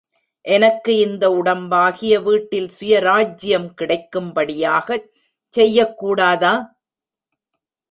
எனக்கு 0.45 0.97
இந்த 0.97 1.29
உடம்பாகிய 1.31 2.21
வீட்டில் 2.21 2.69
சுயராஜ்யம் 2.79 3.69
கிடைக்கும்படியாகச் 3.77 5.07
செய்யக் 5.53 5.97
கூடாதா? 5.97 6.53